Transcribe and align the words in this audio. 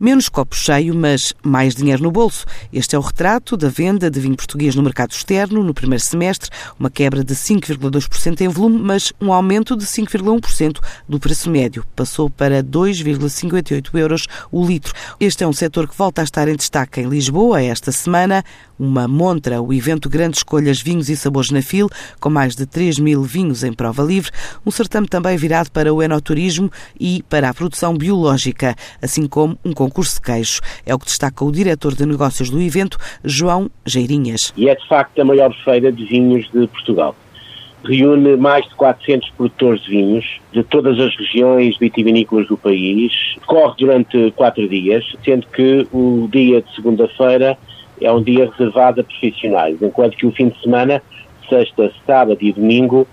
Menos 0.00 0.28
copo 0.28 0.54
cheio, 0.54 0.94
mas 0.94 1.34
mais 1.42 1.74
dinheiro 1.74 2.04
no 2.04 2.12
bolso. 2.12 2.46
Este 2.72 2.94
é 2.94 2.98
o 3.00 3.02
retrato 3.02 3.56
da 3.56 3.68
venda 3.68 4.08
de 4.08 4.20
vinho 4.20 4.36
português 4.36 4.76
no 4.76 4.82
mercado 4.84 5.10
externo 5.10 5.60
no 5.64 5.74
primeiro 5.74 6.04
semestre, 6.04 6.50
uma 6.78 6.88
quebra 6.88 7.24
de 7.24 7.34
5,2% 7.34 8.40
em 8.40 8.46
volume, 8.46 8.78
mas 8.78 9.12
um 9.20 9.32
aumento 9.32 9.76
de 9.76 9.84
5,1% 9.84 10.78
do 11.08 11.18
preço 11.18 11.50
médio. 11.50 11.84
Passou 11.96 12.30
para 12.30 12.62
2,58 12.62 13.98
euros 13.98 14.28
o 14.52 14.64
litro. 14.64 14.94
Este 15.18 15.42
é 15.42 15.48
um 15.48 15.52
setor 15.52 15.88
que 15.88 15.98
volta 15.98 16.20
a 16.20 16.24
estar 16.24 16.46
em 16.46 16.54
destaque 16.54 17.00
em 17.00 17.08
Lisboa 17.08 17.60
esta 17.60 17.90
semana. 17.90 18.44
Uma 18.78 19.08
montra, 19.08 19.60
o 19.60 19.74
evento 19.74 20.08
Grande 20.08 20.36
Escolhas 20.36 20.80
Vinhos 20.80 21.08
e 21.08 21.16
Sabores 21.16 21.50
na 21.50 21.60
FIL, 21.60 21.90
com 22.20 22.30
mais 22.30 22.54
de 22.54 22.64
3 22.64 23.00
mil 23.00 23.24
vinhos 23.24 23.64
em 23.64 23.72
prova 23.72 24.04
livre. 24.04 24.30
Um 24.64 24.70
certame 24.70 25.08
também 25.08 25.36
virado 25.36 25.72
para 25.72 25.92
o 25.92 26.00
enoturismo 26.00 26.70
e 27.00 27.24
para 27.28 27.48
a 27.48 27.54
produção 27.54 27.96
biológica, 27.96 28.76
assim 29.02 29.26
como 29.26 29.58
um 29.64 29.72
de 29.88 30.20
queijo. 30.20 30.60
É 30.86 30.94
o 30.94 30.98
que 30.98 31.06
destaca 31.06 31.44
o 31.44 31.52
diretor 31.52 31.94
de 31.94 32.06
negócios 32.06 32.50
do 32.50 32.60
evento, 32.60 32.98
João 33.24 33.70
Geirinhas. 33.84 34.52
E 34.56 34.68
é 34.68 34.74
de 34.74 34.86
facto 34.86 35.20
a 35.20 35.24
maior 35.24 35.52
feira 35.64 35.90
de 35.90 36.04
vinhos 36.04 36.48
de 36.52 36.66
Portugal. 36.68 37.14
Reúne 37.84 38.36
mais 38.36 38.66
de 38.66 38.74
400 38.74 39.30
produtores 39.30 39.82
de 39.82 39.90
vinhos 39.90 40.40
de 40.52 40.62
todas 40.64 40.98
as 40.98 41.16
regiões 41.16 41.78
vitivinícolas 41.78 42.48
do 42.48 42.56
país. 42.56 43.12
Corre 43.46 43.74
durante 43.78 44.32
quatro 44.32 44.68
dias, 44.68 45.04
sendo 45.24 45.46
que 45.46 45.86
o 45.92 46.28
dia 46.30 46.60
de 46.60 46.74
segunda-feira 46.74 47.56
é 48.00 48.12
um 48.12 48.22
dia 48.22 48.50
reservado 48.50 49.00
a 49.00 49.04
profissionais, 49.04 49.80
enquanto 49.80 50.16
que 50.16 50.26
o 50.26 50.32
fim 50.32 50.48
de 50.48 50.60
semana, 50.60 51.02
sexta, 51.48 51.92
sábado 52.06 52.38
e 52.40 52.52
domingo, 52.52 53.06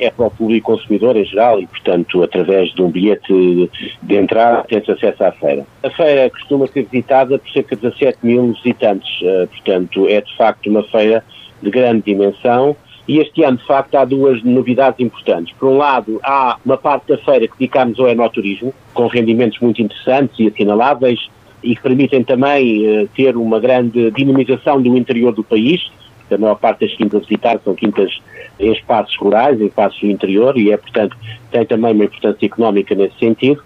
é 0.00 0.10
para 0.10 0.26
o 0.26 0.30
público 0.30 0.72
consumidor 0.72 1.16
em 1.16 1.24
geral 1.24 1.60
e, 1.60 1.66
portanto, 1.66 2.22
através 2.22 2.72
de 2.72 2.82
um 2.82 2.90
bilhete 2.90 3.70
de 4.02 4.16
entrada, 4.16 4.64
tem-se 4.66 4.90
acesso 4.90 5.22
à 5.22 5.30
feira. 5.32 5.66
A 5.82 5.90
feira 5.90 6.30
costuma 6.30 6.66
ser 6.66 6.86
visitada 6.90 7.38
por 7.38 7.50
cerca 7.50 7.76
de 7.76 7.82
17 7.82 8.18
mil 8.22 8.52
visitantes, 8.54 9.08
eh, 9.22 9.46
portanto, 9.46 10.08
é 10.08 10.20
de 10.20 10.36
facto 10.36 10.68
uma 10.68 10.82
feira 10.84 11.22
de 11.62 11.70
grande 11.70 12.02
dimensão. 12.06 12.74
E 13.06 13.18
este 13.18 13.42
ano, 13.42 13.58
de 13.58 13.66
facto, 13.66 13.94
há 13.96 14.04
duas 14.04 14.42
novidades 14.42 15.00
importantes. 15.00 15.54
Por 15.58 15.68
um 15.68 15.76
lado, 15.76 16.20
há 16.22 16.56
uma 16.64 16.76
parte 16.76 17.08
da 17.08 17.18
feira 17.18 17.46
que 17.46 17.58
dedicamos 17.58 17.98
ao 17.98 18.08
enoturismo, 18.08 18.72
com 18.94 19.06
rendimentos 19.06 19.58
muito 19.58 19.82
interessantes 19.82 20.38
e 20.38 20.46
assinaláveis, 20.46 21.28
e 21.62 21.74
que 21.74 21.82
permitem 21.82 22.22
também 22.22 23.02
uh, 23.02 23.08
ter 23.14 23.36
uma 23.36 23.60
grande 23.60 24.10
dinamização 24.12 24.80
do 24.80 24.96
interior 24.96 25.32
do 25.32 25.42
país, 25.42 25.90
a 26.34 26.38
maior 26.38 26.56
parte 26.56 26.86
das 26.86 26.96
quintas 26.96 27.22
visitadas 27.26 27.62
são 27.64 27.74
quintas 27.74 28.10
em 28.58 28.72
espaços 28.72 29.16
rurais, 29.16 29.60
em 29.60 29.66
espaços 29.66 30.00
do 30.00 30.06
interior, 30.06 30.56
e 30.56 30.70
é, 30.70 30.76
portanto, 30.76 31.16
tem 31.50 31.64
também 31.64 31.92
uma 31.92 32.04
importância 32.04 32.46
económica 32.46 32.94
nesse 32.94 33.18
sentido. 33.18 33.62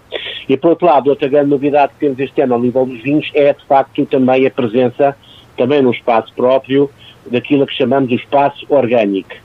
E, 0.47 0.55
por 0.55 0.71
outro 0.71 0.87
lado, 0.87 1.09
outra 1.09 1.27
grande 1.27 1.49
novidade 1.49 1.93
que 1.93 1.99
temos 1.99 2.19
este 2.19 2.41
ano 2.41 2.53
ao 2.53 2.61
nível 2.61 2.85
dos 2.85 3.01
vinhos 3.01 3.29
é, 3.33 3.53
de 3.53 3.65
facto, 3.65 4.05
também 4.05 4.45
a 4.45 4.51
presença, 4.51 5.15
também 5.57 5.81
num 5.81 5.91
espaço 5.91 6.33
próprio, 6.33 6.89
daquilo 7.29 7.65
que 7.65 7.73
chamamos 7.73 8.09
de 8.09 8.15
espaço 8.15 8.65
orgânico. 8.69 9.35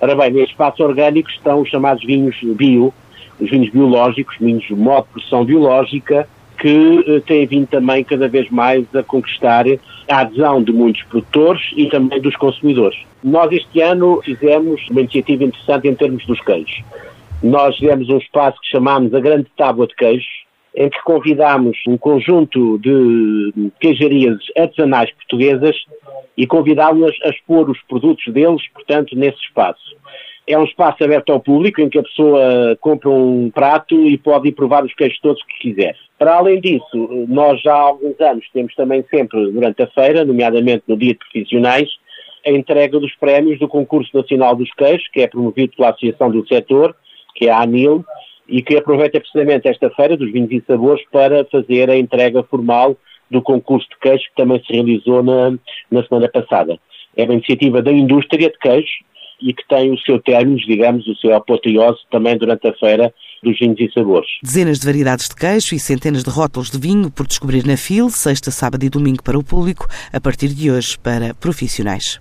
Ora 0.00 0.14
bem, 0.14 0.30
nesse 0.30 0.50
espaço 0.50 0.82
orgânico 0.82 1.30
estão 1.30 1.60
os 1.60 1.68
chamados 1.68 2.04
vinhos 2.04 2.36
bio, 2.42 2.92
os 3.40 3.50
vinhos 3.50 3.70
biológicos, 3.70 4.36
vinhos 4.38 4.64
de 4.64 4.74
modo 4.74 5.04
de 5.06 5.12
produção 5.12 5.44
biológica, 5.44 6.28
que 6.58 7.04
eh, 7.06 7.20
têm 7.20 7.46
vindo 7.46 7.66
também 7.66 8.02
cada 8.04 8.28
vez 8.28 8.50
mais 8.50 8.84
a 8.94 9.02
conquistar 9.02 9.64
a 10.08 10.18
adesão 10.18 10.62
de 10.62 10.72
muitos 10.72 11.02
produtores 11.04 11.62
e 11.76 11.88
também 11.88 12.20
dos 12.20 12.36
consumidores. 12.36 12.98
Nós 13.22 13.50
este 13.52 13.80
ano 13.80 14.20
fizemos 14.24 14.80
uma 14.90 15.00
iniciativa 15.00 15.44
interessante 15.44 15.88
em 15.88 15.94
termos 15.94 16.24
dos 16.26 16.40
queijos. 16.40 16.82
Nós 17.42 17.76
fizemos 17.76 18.08
um 18.08 18.18
espaço 18.18 18.58
que 18.60 18.70
chamámos 18.70 19.12
a 19.14 19.20
Grande 19.20 19.46
Tábua 19.56 19.86
de 19.86 19.94
Queijos, 19.94 20.26
em 20.74 20.90
que 20.90 21.02
convidámos 21.02 21.76
um 21.88 21.96
conjunto 21.96 22.78
de 22.78 23.70
queijarias 23.80 24.38
artesanais 24.56 25.10
portuguesas 25.12 25.76
e 26.36 26.46
convidámos-las 26.46 27.16
a 27.24 27.30
expor 27.30 27.70
os 27.70 27.80
produtos 27.82 28.32
deles, 28.32 28.62
portanto, 28.74 29.16
nesse 29.16 29.38
espaço. 29.38 29.96
É 30.46 30.56
um 30.56 30.64
espaço 30.64 31.02
aberto 31.02 31.32
ao 31.32 31.40
público 31.40 31.80
em 31.80 31.88
que 31.88 31.98
a 31.98 32.02
pessoa 32.02 32.76
compra 32.80 33.10
um 33.10 33.50
prato 33.50 34.06
e 34.06 34.16
pode 34.16 34.48
ir 34.48 34.52
provar 34.52 34.84
os 34.84 34.94
queijos 34.94 35.18
todos 35.20 35.42
que 35.42 35.70
quiser. 35.70 35.96
Para 36.18 36.36
além 36.36 36.60
disso, 36.60 37.26
nós 37.28 37.60
já 37.60 37.74
há 37.74 37.80
alguns 37.80 38.18
anos 38.20 38.46
temos 38.52 38.74
também 38.74 39.04
sempre, 39.10 39.50
durante 39.50 39.82
a 39.82 39.86
feira, 39.88 40.24
nomeadamente 40.24 40.84
no 40.86 40.96
Dia 40.96 41.12
de 41.12 41.18
Profissionais, 41.18 41.88
a 42.46 42.50
entrega 42.50 43.00
dos 43.00 43.14
prémios 43.16 43.58
do 43.58 43.66
Concurso 43.66 44.16
Nacional 44.16 44.54
dos 44.54 44.72
Queijos, 44.74 45.06
que 45.12 45.20
é 45.20 45.26
promovido 45.26 45.72
pela 45.76 45.90
Associação 45.90 46.30
do 46.30 46.46
Setor, 46.46 46.94
que 47.34 47.48
é 47.48 47.50
a 47.50 47.60
ANIL, 47.60 48.04
e 48.48 48.62
que 48.62 48.76
aproveita 48.76 49.20
precisamente 49.20 49.68
esta 49.68 49.90
feira 49.90 50.16
dos 50.16 50.32
vinhos 50.32 50.52
e 50.52 50.62
sabores 50.64 51.04
para 51.10 51.44
fazer 51.46 51.90
a 51.90 51.96
entrega 51.96 52.44
formal 52.44 52.96
do 53.28 53.42
concurso 53.42 53.88
de 53.88 53.98
queijo 53.98 54.24
que 54.24 54.36
também 54.36 54.62
se 54.64 54.72
realizou 54.72 55.22
na, 55.22 55.50
na 55.90 56.04
semana 56.06 56.28
passada. 56.28 56.78
É 57.16 57.24
uma 57.24 57.34
iniciativa 57.34 57.82
da 57.82 57.90
indústria 57.90 58.48
de 58.48 58.58
queijo 58.58 59.04
e 59.40 59.52
que 59.52 59.66
tem 59.68 59.92
o 59.92 59.98
seu 59.98 60.20
término, 60.20 60.56
digamos, 60.58 61.06
o 61.06 61.16
seu 61.16 61.34
apoteose 61.34 61.98
também 62.10 62.36
durante 62.38 62.66
a 62.68 62.72
feira 62.74 63.12
dos 63.42 63.58
vinhos 63.58 63.78
e 63.78 63.90
sabores. 63.92 64.28
Dezenas 64.42 64.78
de 64.78 64.86
variedades 64.86 65.28
de 65.28 65.34
queijo 65.34 65.74
e 65.74 65.78
centenas 65.78 66.24
de 66.24 66.30
rótulos 66.30 66.70
de 66.70 66.78
vinho 66.78 67.10
por 67.10 67.26
descobrir 67.26 67.64
na 67.66 67.76
FIL, 67.76 68.10
sexta, 68.10 68.50
sábado 68.50 68.84
e 68.84 68.90
domingo 68.90 69.22
para 69.22 69.38
o 69.38 69.44
público, 69.44 69.86
a 70.12 70.20
partir 70.20 70.48
de 70.48 70.70
hoje 70.70 70.98
para 70.98 71.34
profissionais. 71.34 72.14